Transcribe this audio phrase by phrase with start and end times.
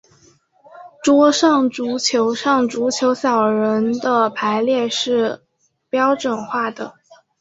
[1.03, 5.43] 桌上足球中足球小人的排列是
[5.91, 6.95] 标准化的。